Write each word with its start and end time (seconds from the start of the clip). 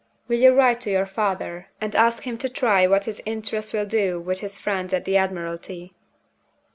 Will 0.27 0.39
you 0.39 0.51
write 0.51 0.81
to 0.81 0.89
your 0.89 1.05
father, 1.05 1.67
and 1.79 1.95
ask 1.95 2.23
him 2.23 2.35
to 2.39 2.49
try 2.49 2.87
what 2.87 3.05
his 3.05 3.21
interest 3.23 3.71
will 3.71 3.85
do 3.85 4.19
with 4.19 4.39
his 4.39 4.57
friends 4.57 4.95
at 4.95 5.05
the 5.05 5.15
Admiralty?" 5.15 5.93